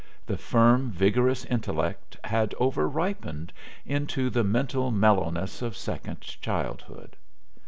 [0.25, 3.53] The firm, vigorous intellect had overripened
[3.85, 7.15] into the mental mellowness of second childhood.